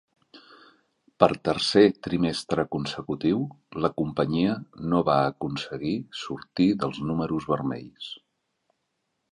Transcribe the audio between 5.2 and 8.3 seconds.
aconseguir sortir dels números vermells.